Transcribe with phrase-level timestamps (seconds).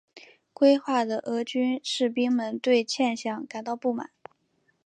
[0.51, 4.09] 归化的俄军士兵们对欠饷感到不满。